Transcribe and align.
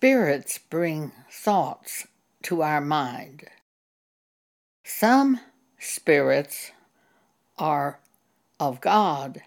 Spirits 0.00 0.56
bring 0.56 1.12
thoughts 1.30 2.06
to 2.44 2.62
our 2.62 2.80
mind. 2.80 3.44
Some 4.82 5.40
spirits 5.78 6.70
are 7.58 8.00
of 8.58 8.80
God, 8.80 9.42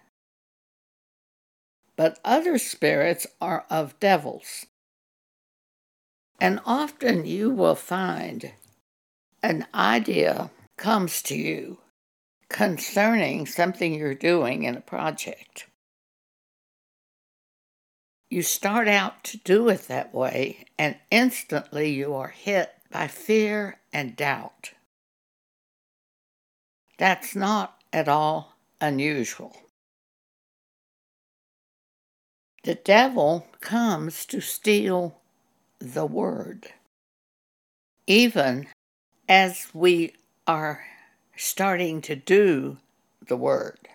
but 1.95 2.19
other 2.23 2.59
spirits 2.59 3.25
are 3.41 3.65
of 3.71 3.99
devils. 3.99 4.67
And 6.39 6.59
often 6.67 7.25
you 7.25 7.49
will 7.49 7.73
find 7.73 8.51
an 9.41 9.65
idea 9.73 10.51
comes 10.77 11.23
to 11.23 11.35
you 11.35 11.79
concerning 12.49 13.47
something 13.47 13.95
you're 13.95 14.13
doing 14.13 14.65
in 14.65 14.75
a 14.75 14.81
project. 14.81 15.65
You 18.33 18.41
start 18.41 18.87
out 18.87 19.23
to 19.25 19.37
do 19.37 19.69
it 19.69 19.87
that 19.89 20.11
way, 20.11 20.65
and 20.79 20.95
instantly 21.11 21.91
you 21.91 22.15
are 22.15 22.29
hit 22.29 22.73
by 22.89 23.05
fear 23.05 23.77
and 23.93 24.15
doubt. 24.15 24.71
That's 26.97 27.35
not 27.35 27.77
at 27.93 28.07
all 28.07 28.55
unusual. 28.81 29.55
The 32.63 32.73
devil 32.73 33.45
comes 33.61 34.25
to 34.25 34.41
steal 34.41 35.21
the 35.77 36.07
word. 36.07 36.69
Even 38.07 38.65
as 39.29 39.67
we 39.75 40.15
are 40.47 40.83
starting 41.35 42.01
to 42.01 42.15
do 42.15 42.77
the 43.27 43.37
word, 43.37 43.89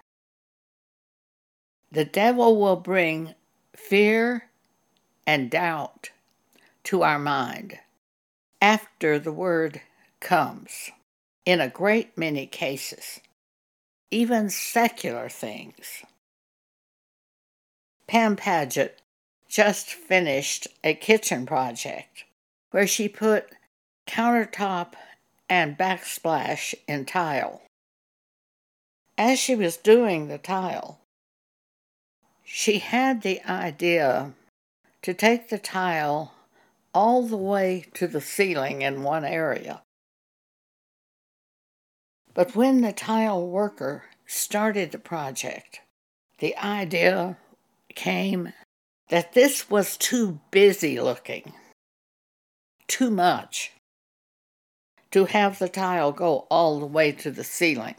the 1.91 2.05
devil 2.05 2.61
will 2.61 2.77
bring 2.77 3.35
fear 3.79 4.51
and 5.27 5.51
doubt 5.51 6.11
to 6.85 7.03
our 7.03 7.19
mind 7.19 7.79
after 8.61 9.19
the 9.19 9.33
word 9.33 9.81
comes 10.21 10.91
in 11.47 11.61
a 11.61 11.69
great 11.69 12.19
many 12.19 12.47
cases, 12.47 13.21
even 14.11 14.51
secular 14.51 15.29
things. 15.29 16.03
Pam 18.07 18.37
Paget 18.37 19.01
just 19.49 19.89
finished 19.89 20.69
a 20.85 20.93
kitchen 20.93 21.47
project 21.47 22.25
where 22.71 22.87
she 22.87 23.09
put 23.09 23.49
countertop 24.07 24.95
and 25.49 25.79
backsplash 25.79 26.75
in 26.87 27.07
tile. 27.07 27.63
As 29.17 29.39
she 29.39 29.55
was 29.55 29.77
doing 29.77 30.29
the 30.29 30.39
tile, 30.39 30.98
she 32.51 32.79
had 32.79 33.21
the 33.21 33.43
idea 33.45 34.33
to 35.03 35.13
take 35.13 35.51
the 35.51 35.59
tile 35.59 36.33
all 36.95 37.27
the 37.27 37.37
way 37.37 37.85
to 37.93 38.07
the 38.07 38.23
ceiling 38.23 38.81
in 38.81 39.03
one 39.03 39.23
area. 39.23 39.83
But 42.33 42.57
when 42.57 42.81
the 42.81 42.93
tile 42.93 43.47
worker 43.47 44.05
started 44.27 44.93
the 44.93 44.99
project, 44.99 45.81
the 46.39 46.57
idea 46.57 47.37
came 47.95 48.55
that 49.11 49.35
this 49.35 49.69
was 49.69 49.99
too 49.99 50.41
busy 50.51 50.99
looking, 50.99 51.53
too 52.87 53.11
much, 53.11 53.73
to 55.11 55.27
have 55.27 55.59
the 55.59 55.69
tile 55.69 56.13
go 56.13 56.47
all 56.51 56.81
the 56.81 56.87
way 56.87 57.13
to 57.13 57.31
the 57.31 57.45
ceiling. 57.45 57.97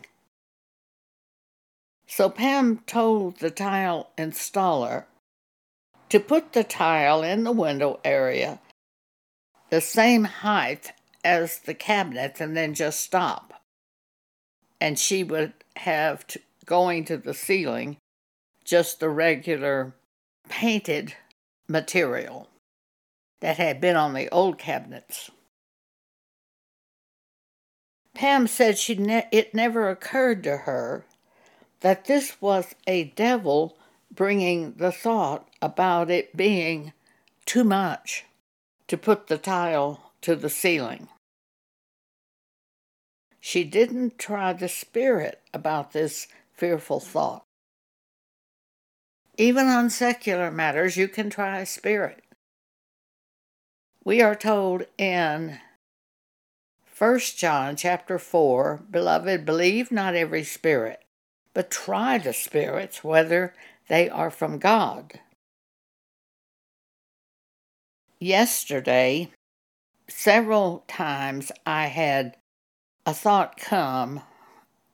So 2.12 2.28
Pam 2.28 2.80
told 2.88 3.38
the 3.38 3.52
tile 3.52 4.10
installer 4.18 5.06
to 6.10 6.20
put 6.20 6.54
the 6.54 6.64
tile 6.64 7.22
in 7.22 7.44
the 7.44 7.52
window 7.52 8.00
area 8.04 8.60
the 9.70 9.80
same 9.80 10.24
height 10.24 10.92
as 11.24 11.60
the 11.60 11.76
cabinets 11.76 12.42
and 12.42 12.58
then 12.58 12.74
just 12.74 13.02
stop. 13.02 13.62
And 14.82 14.98
she 14.98 15.24
would 15.24 15.54
have 15.76 16.26
to, 16.28 16.40
going 16.66 17.06
to 17.06 17.18
the 17.18 17.36
ceiling 17.36 17.98
just 18.66 19.00
the 19.00 19.10
regular 19.10 19.94
painted 20.50 21.14
material 21.68 22.50
that 23.42 23.58
had 23.58 23.80
been 23.80 23.96
on 23.96 24.16
the 24.16 24.30
old 24.30 24.58
cabinets. 24.58 25.30
Pam 28.16 28.48
said 28.48 28.80
she 28.80 28.96
ne- 28.96 29.28
it 29.32 29.54
never 29.54 29.92
occurred 29.92 30.44
to 30.44 30.58
her 30.58 31.06
that 31.82 32.06
this 32.06 32.42
was 32.42 32.76
a 32.88 33.06
devil 33.06 33.78
bringing 34.12 34.74
the 34.74 34.92
thought 34.92 35.48
about 35.62 36.10
it 36.10 36.36
being 36.36 36.94
too 37.46 37.64
much 37.64 38.26
to 38.88 38.98
put 38.98 39.28
the 39.28 39.38
tile 39.38 40.12
to 40.22 40.36
the 40.36 40.50
ceiling. 40.50 41.08
She 43.40 43.64
didn't 43.64 44.20
try 44.20 44.54
the 44.54 44.68
spirit 44.68 45.42
about 45.54 45.94
this 45.94 46.28
fearful 46.54 47.00
thought. 47.00 47.44
Even 49.38 49.68
on 49.68 49.90
secular 49.90 50.52
matters, 50.52 50.98
you 50.98 51.08
can 51.08 51.30
try 51.30 51.64
spirit. 51.64 52.24
We 54.04 54.22
are 54.22 54.36
told 54.36 54.84
in 54.98 55.60
1 56.98 57.20
John 57.38 57.78
chapter 57.78 58.20
4, 58.20 58.82
Beloved, 58.92 59.46
believe 59.46 59.92
not 59.92 60.16
every 60.16 60.44
spirit, 60.44 61.02
but 61.60 61.70
try 61.70 62.18
the 62.18 62.32
spirits 62.32 63.04
whether 63.04 63.54
they 63.90 64.08
are 64.08 64.32
from 64.32 64.60
God. 64.60 65.20
Yesterday, 68.18 69.32
several 70.08 70.86
times 70.88 71.52
I 71.66 71.88
had 71.88 72.38
a 73.06 73.14
thought 73.14 73.58
come 73.58 74.22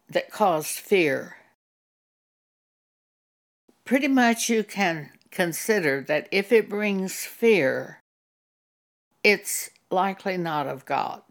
that 0.10 0.32
caused 0.32 0.80
fear 0.80 1.36
pretty 3.86 4.08
much 4.08 4.50
you 4.50 4.64
can 4.64 5.12
consider 5.30 6.02
that 6.02 6.28
if 6.32 6.52
it 6.52 6.68
brings 6.68 7.14
fear, 7.26 8.00
it's 9.24 9.70
likely 9.92 10.36
not 10.36 10.66
of 10.66 10.84
God. 10.84 11.22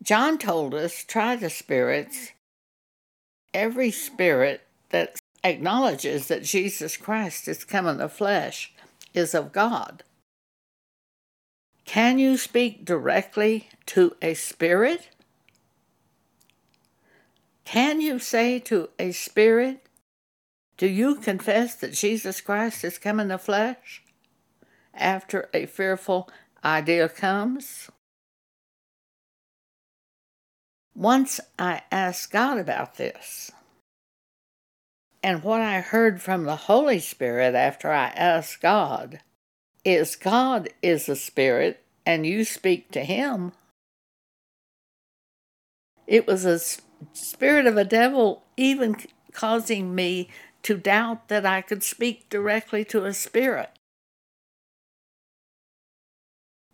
John 0.00 0.38
told 0.38 0.74
us 0.74 1.02
try 1.02 1.34
the 1.34 1.50
spirits. 1.50 2.30
Every 3.54 3.90
spirit 3.90 4.62
that 4.90 5.18
acknowledges 5.44 6.28
that 6.28 6.44
Jesus 6.44 6.96
Christ 6.96 7.46
has 7.46 7.64
come 7.64 7.86
in 7.86 7.98
the 7.98 8.08
flesh 8.08 8.72
is 9.14 9.34
of 9.34 9.52
God. 9.52 10.02
Can 11.84 12.18
you 12.18 12.36
speak 12.36 12.84
directly 12.84 13.70
to 13.86 14.14
a 14.20 14.34
spirit? 14.34 15.08
Can 17.64 18.00
you 18.00 18.18
say 18.18 18.58
to 18.60 18.90
a 18.98 19.12
spirit, 19.12 19.86
do 20.76 20.86
you 20.86 21.16
confess 21.16 21.74
that 21.76 21.92
Jesus 21.92 22.40
Christ 22.40 22.82
has 22.82 22.98
come 22.98 23.18
in 23.18 23.28
the 23.28 23.38
flesh 23.38 24.02
after 24.94 25.48
a 25.52 25.66
fearful 25.66 26.30
idea 26.64 27.08
comes? 27.08 27.90
Once 30.98 31.38
I 31.60 31.80
asked 31.92 32.32
God 32.32 32.58
about 32.58 32.96
this. 32.96 33.52
And 35.22 35.44
what 35.44 35.60
I 35.60 35.80
heard 35.80 36.20
from 36.20 36.42
the 36.42 36.56
Holy 36.56 36.98
Spirit 36.98 37.54
after 37.54 37.92
I 37.92 38.06
asked 38.06 38.60
God 38.60 39.20
is 39.84 40.16
God 40.16 40.70
is 40.82 41.08
a 41.08 41.14
spirit 41.14 41.84
and 42.04 42.26
you 42.26 42.44
speak 42.44 42.90
to 42.90 43.04
him. 43.04 43.52
It 46.08 46.26
was 46.26 46.44
a 46.44 46.58
spirit 47.12 47.66
of 47.66 47.76
a 47.76 47.84
devil 47.84 48.42
even 48.56 48.96
causing 49.30 49.94
me 49.94 50.28
to 50.64 50.76
doubt 50.76 51.28
that 51.28 51.46
I 51.46 51.60
could 51.60 51.84
speak 51.84 52.28
directly 52.28 52.84
to 52.86 53.04
a 53.04 53.14
spirit. 53.14 53.77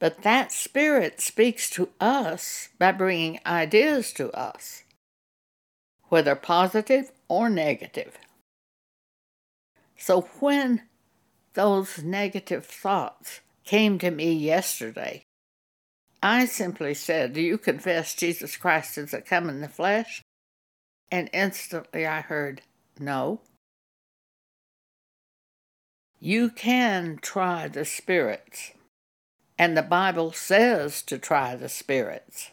But 0.05 0.21
that 0.21 0.53
spirit 0.53 1.23
speaks 1.23 1.71
to 1.71 1.89
us 1.99 2.69
by 2.79 2.93
bringing 2.93 3.41
ideas 3.47 4.13
to 4.13 4.31
us, 4.33 4.83
whether 6.11 6.35
positive 6.35 7.11
or 7.27 7.49
negative. 7.49 8.19
So 9.97 10.29
when 10.41 10.83
those 11.55 12.03
negative 12.03 12.67
thoughts 12.67 13.41
came 13.65 13.99
to 14.01 14.11
me 14.11 14.35
yesterday, 14.35 15.25
I 16.23 16.45
simply 16.45 16.93
said, 16.93 17.33
Do 17.33 17.41
you 17.41 17.57
confess 17.57 18.15
Jesus 18.15 18.59
Christ 18.59 18.99
is 18.99 19.15
a 19.15 19.23
come 19.23 19.49
in 19.49 19.63
the 19.63 19.71
flesh? 19.71 20.21
And 21.11 21.31
instantly 21.33 22.07
I 22.07 22.21
heard, 22.21 22.61
No. 23.01 23.41
You 26.21 26.51
can 26.51 27.21
try 27.23 27.69
the 27.69 27.87
spirits, 27.87 28.73
and 29.59 29.77
the 29.77 29.83
Bible 29.83 30.33
says 30.33 31.03
to 31.03 31.19
try 31.19 31.55
the 31.55 31.69
spirits. 31.69 32.51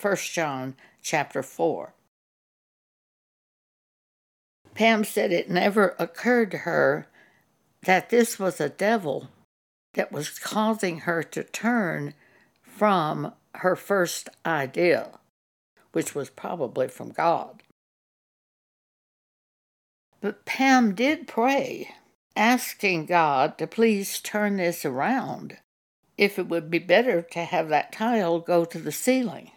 1 0.00 0.16
John 0.16 0.74
chapter 1.02 1.42
4. 1.42 1.94
Pam 4.74 5.04
said 5.04 5.32
it 5.32 5.48
never 5.48 5.96
occurred 5.98 6.50
to 6.50 6.58
her 6.58 7.06
that 7.84 8.10
this 8.10 8.38
was 8.38 8.60
a 8.60 8.68
devil 8.68 9.30
that 9.94 10.12
was 10.12 10.38
causing 10.38 11.00
her 11.00 11.22
to 11.22 11.42
turn 11.42 12.12
from 12.60 13.32
her 13.54 13.74
first 13.74 14.28
idea, 14.44 15.18
which 15.92 16.14
was 16.14 16.28
probably 16.28 16.88
from 16.88 17.10
God. 17.10 17.62
But 20.20 20.44
Pam 20.44 20.94
did 20.94 21.26
pray, 21.26 21.94
asking 22.34 23.06
God 23.06 23.56
to 23.56 23.66
please 23.66 24.20
turn 24.20 24.56
this 24.58 24.84
around, 24.84 25.56
if 26.16 26.38
it 26.38 26.48
would 26.48 26.70
be 26.70 26.78
better 26.78 27.22
to 27.22 27.40
have 27.40 27.68
that 27.68 27.92
tile 27.92 28.40
go 28.40 28.64
to 28.64 28.78
the 28.78 28.92
ceiling. 28.92 29.50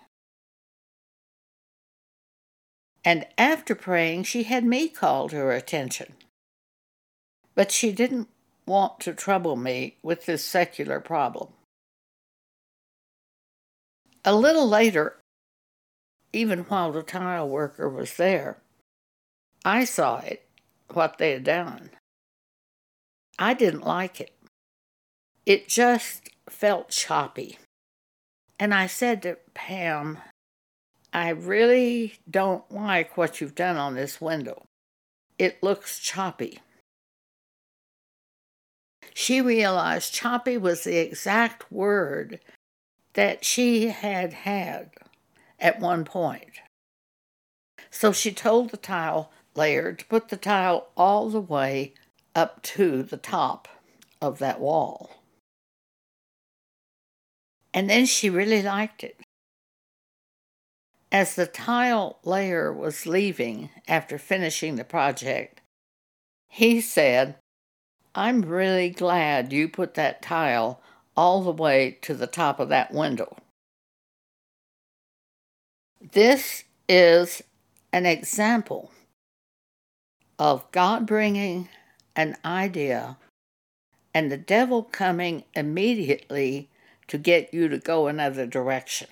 And 3.06 3.26
after 3.38 3.76
praying, 3.76 4.24
she 4.24 4.44
had 4.44 4.66
me 4.66 4.90
call 4.90 5.30
to 5.30 5.36
her 5.38 5.52
attention. 5.52 6.16
But 7.56 7.72
she 7.72 7.92
didn't 7.92 8.28
want 8.66 9.00
to 9.02 9.14
trouble 9.14 9.56
me 9.56 9.98
with 10.04 10.26
this 10.26 10.44
secular 10.44 11.00
problem. 11.00 11.50
A 14.26 14.36
little 14.36 14.68
later, 14.68 15.16
even 16.34 16.60
while 16.60 16.92
the 16.92 17.02
tile 17.02 17.48
worker 17.48 17.90
was 17.90 18.18
there, 18.18 18.58
I 19.64 19.86
saw 19.86 20.20
it, 20.20 20.46
what 20.94 21.18
they 21.18 21.32
had 21.32 21.46
done. 21.46 21.92
I 23.38 23.54
didn't 23.54 23.86
like 23.86 24.20
it. 24.20 24.34
It 25.46 25.68
just 25.68 26.30
felt 26.52 26.90
choppy. 26.90 27.58
And 28.60 28.74
I 28.74 28.88
said 28.88 29.22
to 29.24 29.38
Pam, 29.54 30.20
I 31.14 31.30
really 31.30 32.16
don't 32.30 32.70
like 32.72 33.18
what 33.18 33.40
you've 33.40 33.56
done 33.56 33.78
on 33.78 33.96
this 33.96 34.22
window. 34.22 34.64
It 35.38 35.64
looks 35.64 36.00
choppy. 36.00 36.60
She 39.14 39.42
realized 39.42 40.14
choppy 40.14 40.58
was 40.58 40.84
the 40.84 40.98
exact 40.98 41.72
word 41.72 42.40
that 43.14 43.44
she 43.44 43.88
had 43.88 44.34
had 44.34 44.92
at 45.60 45.80
one 45.80 46.06
point. 46.06 46.62
So 47.90 48.12
she 48.12 48.32
told 48.32 48.70
the 48.70 48.78
tile 48.78 49.32
layer 49.56 49.94
to 49.94 50.06
put 50.06 50.30
the 50.30 50.38
tile 50.38 50.90
all 50.96 51.30
the 51.30 51.42
way 51.42 51.94
up 52.36 52.62
to 52.62 53.04
the 53.04 53.18
top 53.18 53.68
of 54.22 54.40
that 54.40 54.60
wall. 54.60 55.19
And 57.74 57.90
then 57.90 58.06
she 58.06 58.30
really 58.30 58.62
liked 58.62 59.04
it. 59.04 59.20
As 61.12 61.36
the 61.36 61.48
tile 61.48 62.20
layer 62.24 62.72
was 62.72 63.06
leaving 63.06 63.70
after 63.88 64.18
finishing 64.18 64.76
the 64.76 64.84
project, 64.84 65.62
he 66.48 66.82
said, 66.82 67.36
I'm 68.14 68.42
really 68.42 68.90
glad 68.90 69.54
you 69.54 69.68
put 69.70 69.94
that 69.96 70.22
tile 70.22 70.82
all 71.16 71.42
the 71.42 71.52
way 71.52 71.98
to 72.02 72.14
the 72.14 72.28
top 72.28 72.60
of 72.60 72.70
that 72.70 72.94
window. 72.94 73.38
This 76.12 76.64
is 76.88 77.44
an 77.92 78.06
example 78.06 78.92
of 80.38 80.72
God 80.72 81.06
bringing 81.06 81.70
an 82.16 82.38
idea 82.46 83.18
and 84.14 84.32
the 84.32 84.38
devil 84.38 84.84
coming 84.84 85.44
immediately 85.54 86.70
to 87.10 87.18
get 87.18 87.54
you 87.54 87.68
to 87.68 87.78
go 87.78 88.08
another 88.08 88.46
direction. 88.46 89.08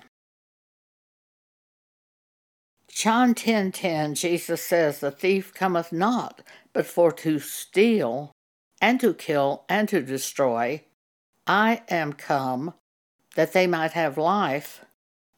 John 2.89 3.35
10:10 3.35 3.35
10, 3.35 3.71
10, 3.73 4.15
Jesus 4.15 4.63
says 4.63 4.99
the 4.99 5.11
thief 5.11 5.53
cometh 5.53 5.91
not 5.91 6.41
but 6.73 6.85
for 6.87 7.11
to 7.11 7.39
steal 7.39 8.31
and 8.81 8.99
to 8.99 9.13
kill 9.13 9.65
and 9.69 9.87
to 9.89 10.01
destroy 10.01 10.83
I 11.45 11.83
am 11.89 12.13
come 12.13 12.73
that 13.35 13.53
they 13.53 13.67
might 13.67 13.93
have 13.93 14.17
life 14.17 14.83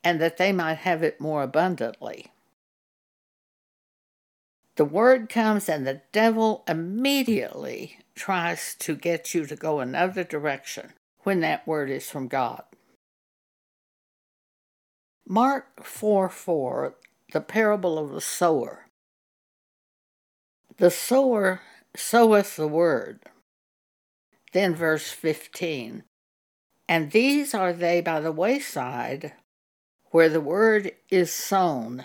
and 0.03 0.19
that 0.21 0.37
they 0.37 0.51
might 0.51 0.79
have 0.79 1.03
it 1.03 1.19
more 1.19 1.43
abundantly. 1.43 2.31
The 4.75 4.85
word 4.85 5.27
comes, 5.27 5.67
and 5.67 5.85
the 5.85 6.01
devil 6.13 6.63
immediately 6.67 7.99
tries 8.15 8.75
to 8.75 8.95
get 8.95 9.33
you 9.33 9.45
to 9.45 9.55
go 9.57 9.81
another 9.81 10.23
direction 10.23 10.93
when 11.23 11.41
that 11.41 11.67
word 11.67 11.89
is 11.89 12.09
from 12.09 12.27
God. 12.27 12.63
Mark 15.27 15.83
4 15.85 16.29
4, 16.29 16.95
the 17.33 17.41
parable 17.41 17.97
of 17.97 18.11
the 18.11 18.21
sower. 18.21 18.87
The 20.77 20.89
sower 20.89 21.61
soweth 21.95 22.55
the 22.55 22.67
word. 22.67 23.19
Then, 24.53 24.73
verse 24.73 25.11
15 25.11 26.03
And 26.87 27.11
these 27.11 27.53
are 27.53 27.73
they 27.73 28.01
by 28.01 28.19
the 28.19 28.31
wayside 28.31 29.33
where 30.11 30.29
the 30.29 30.41
word 30.41 30.93
is 31.11 31.31
sown. 31.31 32.03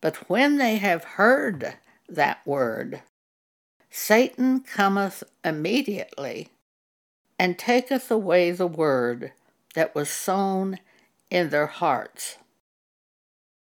But 0.00 0.30
when 0.30 0.56
they 0.56 0.76
have 0.76 1.04
heard 1.04 1.74
that 2.08 2.46
word, 2.46 3.02
Satan 3.90 4.60
cometh 4.60 5.22
immediately 5.44 6.48
and 7.40 7.58
taketh 7.58 8.10
away 8.10 8.50
the 8.50 8.66
word 8.66 9.32
that 9.74 9.94
was 9.94 10.10
sown 10.10 10.78
in 11.30 11.48
their 11.48 11.68
hearts. 11.68 12.36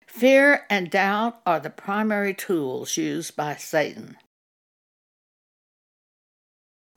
Fear 0.07 0.65
and 0.69 0.89
doubt 0.89 1.41
are 1.45 1.59
the 1.59 1.69
primary 1.69 2.33
tools 2.33 2.95
used 2.95 3.35
by 3.35 3.53
Satan. 3.57 4.15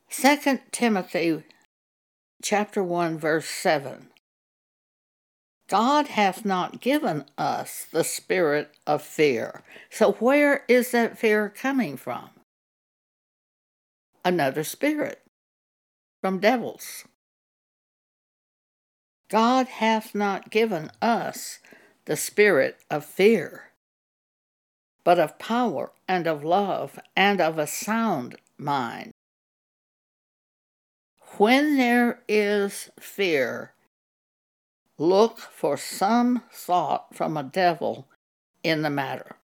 2 0.08 0.60
Timothy 0.70 1.42
chapter 2.44 2.84
1 2.84 3.18
verse 3.18 3.48
7 3.48 4.10
God 5.68 6.06
hath 6.06 6.44
not 6.44 6.80
given 6.80 7.24
us 7.36 7.88
the 7.90 8.04
spirit 8.04 8.70
of 8.86 9.02
fear. 9.02 9.64
So 9.90 10.12
where 10.12 10.64
is 10.68 10.92
that 10.92 11.18
fear 11.18 11.48
coming 11.48 11.96
from? 11.96 12.30
Another 14.24 14.62
spirit 14.62 15.22
from 16.20 16.38
devils. 16.38 17.04
God 19.28 19.66
hath 19.66 20.14
not 20.14 20.50
given 20.50 20.90
us 21.02 21.58
the 22.06 22.16
spirit 22.16 22.78
of 22.90 23.04
fear, 23.04 23.72
but 25.04 25.18
of 25.18 25.38
power 25.38 25.92
and 26.06 26.26
of 26.26 26.44
love 26.44 26.98
and 27.14 27.40
of 27.40 27.58
a 27.58 27.66
sound 27.66 28.36
mind. 28.56 29.12
When 31.36 31.76
there 31.76 32.20
is 32.26 32.90
fear, 32.98 33.74
look 34.96 35.38
for 35.38 35.76
some 35.76 36.42
thought 36.50 37.14
from 37.14 37.36
a 37.36 37.42
devil 37.42 38.08
in 38.62 38.82
the 38.82 38.90
matter. 38.90 39.36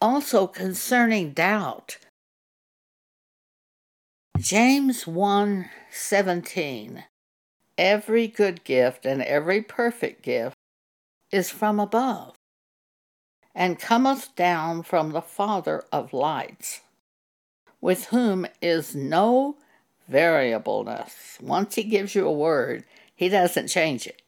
Also 0.00 0.46
concerning 0.46 1.32
doubt, 1.32 1.98
James 4.38 5.04
1:17 5.04 7.04
Every 7.78 8.26
good 8.26 8.64
gift 8.64 9.06
and 9.06 9.22
every 9.22 9.62
perfect 9.62 10.22
gift 10.22 10.56
is 11.30 11.50
from 11.50 11.80
above 11.80 12.34
and 13.54 13.78
cometh 13.78 14.34
down 14.34 14.82
from 14.82 15.12
the 15.12 15.22
Father 15.22 15.84
of 15.92 16.12
lights 16.12 16.80
with 17.80 18.06
whom 18.06 18.46
is 18.60 18.94
no 18.94 19.56
variableness. 20.08 21.38
Once 21.40 21.76
he 21.76 21.84
gives 21.84 22.14
you 22.14 22.26
a 22.26 22.32
word, 22.32 22.84
he 23.14 23.28
doesn't 23.28 23.68
change 23.68 24.06
it. 24.06 24.22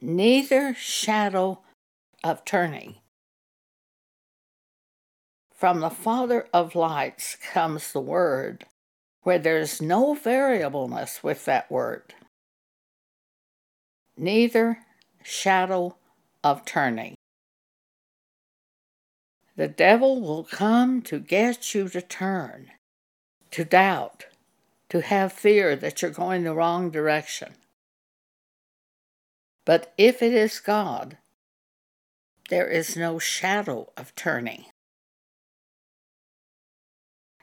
Neither 0.00 0.74
shadow 0.74 1.60
of 2.22 2.44
turning. 2.44 2.96
From 5.60 5.80
the 5.80 5.90
Father 5.90 6.46
of 6.54 6.74
lights 6.74 7.36
comes 7.52 7.92
the 7.92 8.00
word, 8.00 8.64
where 9.24 9.38
there's 9.38 9.82
no 9.82 10.14
variableness 10.14 11.22
with 11.22 11.44
that 11.44 11.70
word. 11.70 12.14
Neither 14.16 14.78
shadow 15.22 15.98
of 16.42 16.64
turning. 16.64 17.14
The 19.54 19.68
devil 19.68 20.22
will 20.22 20.44
come 20.44 21.02
to 21.02 21.18
get 21.18 21.74
you 21.74 21.90
to 21.90 22.00
turn, 22.00 22.70
to 23.50 23.62
doubt, 23.62 24.24
to 24.88 25.02
have 25.02 25.30
fear 25.30 25.76
that 25.76 26.00
you're 26.00 26.10
going 26.10 26.44
the 26.44 26.54
wrong 26.54 26.88
direction. 26.88 27.52
But 29.66 29.92
if 29.98 30.22
it 30.22 30.32
is 30.32 30.58
God, 30.58 31.18
there 32.48 32.66
is 32.66 32.96
no 32.96 33.18
shadow 33.18 33.92
of 33.98 34.14
turning. 34.14 34.64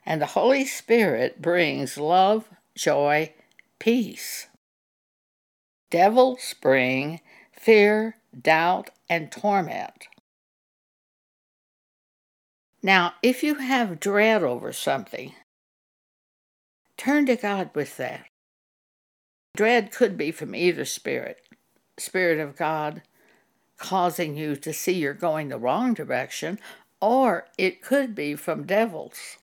And 0.07 0.21
the 0.21 0.27
Holy 0.27 0.65
Spirit 0.65 1.41
brings 1.41 1.97
love, 1.97 2.49
joy, 2.75 3.33
peace. 3.77 4.47
Devils 5.91 6.55
bring 6.61 7.19
fear, 7.51 8.15
doubt, 8.41 8.89
and 9.09 9.31
torment. 9.31 10.07
Now, 12.81 13.15
if 13.21 13.43
you 13.43 13.55
have 13.55 13.99
dread 13.99 14.43
over 14.43 14.71
something, 14.71 15.33
Turn 16.97 17.27
to 17.27 17.35
God 17.35 17.69
with 17.75 17.97
that. 17.97 18.25
Dread 19.55 19.91
could 19.91 20.17
be 20.17 20.31
from 20.31 20.55
either 20.55 20.83
spirit 20.83 21.41
Spirit 21.99 22.39
of 22.39 22.55
God 22.55 23.01
causing 23.77 24.35
you 24.35 24.55
to 24.55 24.73
see 24.73 24.93
you're 24.93 25.13
going 25.13 25.49
the 25.49 25.57
wrong 25.57 25.93
direction, 25.93 26.59
or 26.99 27.47
it 27.57 27.81
could 27.81 28.13
be 28.15 28.35
from 28.35 28.65
devils. 28.65 29.37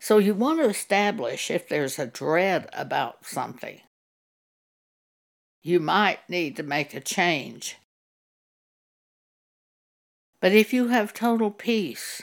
So 0.00 0.18
you 0.18 0.34
want 0.34 0.60
to 0.60 0.68
establish 0.68 1.50
if 1.50 1.68
there's 1.68 1.98
a 1.98 2.06
dread 2.06 2.68
about 2.72 3.24
something. 3.26 3.80
You 5.62 5.80
might 5.80 6.20
need 6.28 6.56
to 6.56 6.62
make 6.62 6.94
a 6.94 7.00
change. 7.00 7.76
But 10.40 10.52
if 10.52 10.72
you 10.72 10.88
have 10.88 11.12
total 11.12 11.50
peace 11.50 12.22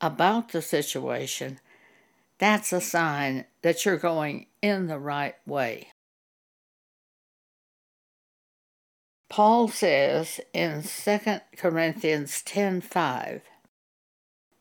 about 0.00 0.50
the 0.50 0.60
situation, 0.60 1.60
that's 2.38 2.72
a 2.72 2.80
sign 2.80 3.46
that 3.62 3.84
you're 3.84 3.96
going 3.96 4.46
in 4.60 4.86
the 4.86 4.98
right 4.98 5.36
way. 5.46 5.88
Paul 9.30 9.68
says 9.68 10.40
in 10.52 10.82
2 10.82 11.40
Corinthians 11.56 12.42
10:5, 12.42 13.40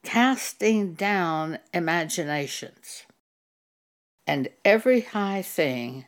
casting 0.03 0.93
down 0.93 1.59
imaginations 1.73 3.03
and 4.27 4.49
every 4.63 5.01
high 5.01 5.41
thing 5.41 6.05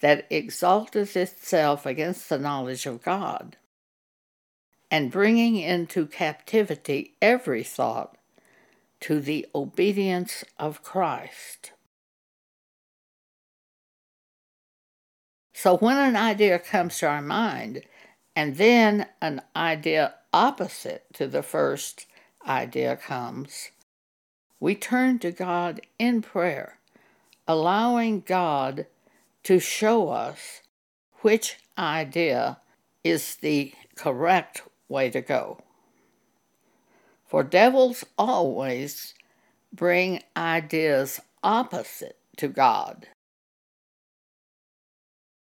that 0.00 0.26
exalteth 0.30 1.16
itself 1.16 1.86
against 1.86 2.28
the 2.28 2.38
knowledge 2.38 2.86
of 2.86 3.02
God, 3.02 3.56
and 4.90 5.10
bringing 5.10 5.56
into 5.56 6.06
captivity 6.06 7.14
every 7.22 7.62
thought 7.62 8.16
to 9.00 9.20
the 9.20 9.46
obedience 9.54 10.44
of 10.58 10.82
Christ. 10.82 11.72
So 15.54 15.76
when 15.76 15.96
an 15.96 16.16
idea 16.16 16.58
comes 16.58 16.98
to 16.98 17.06
our 17.06 17.22
mind, 17.22 17.82
and 18.34 18.56
then 18.56 19.06
an 19.20 19.40
idea 19.54 20.14
opposite 20.32 21.04
to 21.14 21.28
the 21.28 21.42
first 21.42 22.06
idea 22.46 22.96
comes, 22.96 23.70
we 24.60 24.74
turn 24.74 25.18
to 25.20 25.32
God 25.32 25.80
in 25.98 26.22
prayer, 26.22 26.78
allowing 27.48 28.20
God 28.20 28.86
to 29.44 29.58
show 29.58 30.08
us 30.08 30.62
which 31.22 31.58
idea 31.76 32.58
is 33.02 33.36
the 33.36 33.72
correct 33.96 34.62
way 34.88 35.10
to 35.10 35.20
go. 35.20 35.62
For 37.26 37.42
devils 37.42 38.04
always 38.18 39.14
bring 39.72 40.22
ideas 40.36 41.20
opposite 41.42 42.18
to 42.36 42.48
God. 42.48 43.08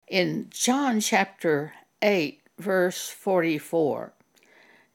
In 0.09 0.49
John 0.51 1.01
chapter 1.01 1.73
8, 2.03 2.41
verse 2.59 3.09
44, 3.09 4.13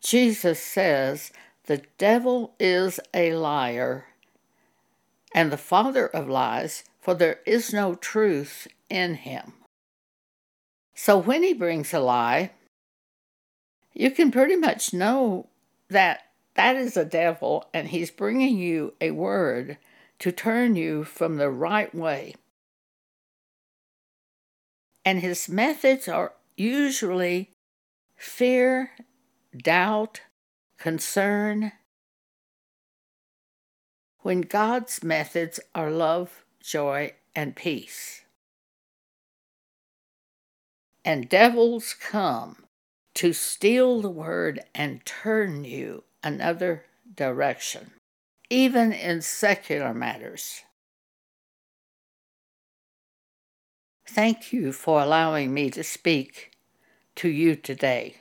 Jesus 0.01 0.60
says, 0.60 1.32
The 1.69 1.83
devil 1.99 2.55
is 2.59 2.99
a 3.13 3.33
liar 3.33 4.07
and 5.35 5.51
the 5.51 5.57
father 5.57 6.07
of 6.07 6.27
lies, 6.27 6.83
for 6.99 7.13
there 7.13 7.41
is 7.45 7.71
no 7.71 7.93
truth 7.93 8.67
in 8.89 9.13
him. 9.13 9.53
So 10.95 11.15
when 11.15 11.43
he 11.43 11.53
brings 11.53 11.93
a 11.93 11.99
lie, 11.99 12.53
you 13.93 14.09
can 14.09 14.31
pretty 14.31 14.55
much 14.55 14.95
know 14.95 15.45
that 15.91 16.23
that 16.55 16.75
is 16.75 16.97
a 16.97 17.05
devil 17.05 17.69
and 17.71 17.89
he's 17.89 18.09
bringing 18.09 18.57
you 18.57 18.95
a 18.99 19.11
word 19.11 19.77
to 20.17 20.31
turn 20.31 20.75
you 20.75 21.03
from 21.03 21.38
the 21.38 21.51
right 21.51 21.93
way 21.93 22.33
and 25.05 25.19
his 25.19 25.47
methods 25.47 26.07
are 26.07 26.33
usually 26.57 27.51
fear, 28.17 28.91
doubt, 29.55 30.21
concern, 30.79 31.74
when 34.21 34.41
God's 34.41 35.03
methods 35.03 35.59
are 35.75 35.91
love, 35.91 36.43
joy, 36.62 37.13
and 37.36 37.55
peace. 37.55 38.21
And 41.05 41.29
devils 41.29 41.93
come 41.93 42.63
to 43.15 43.33
steal 43.33 44.01
the 44.01 44.09
word 44.09 44.62
and 44.75 45.05
turn 45.05 45.63
you 45.63 46.03
another 46.24 46.86
direction, 47.15 47.91
even 48.50 48.91
in 48.91 49.21
secular 49.21 49.93
matters. 49.93 50.63
Thank 54.07 54.51
you 54.51 54.71
for 54.71 55.01
allowing 55.01 55.53
me 55.53 55.69
to 55.71 55.83
speak 55.83 56.51
to 57.15 57.29
you 57.29 57.55
today. 57.55 58.17